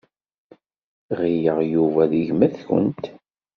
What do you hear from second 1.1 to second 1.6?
Ɣileɣ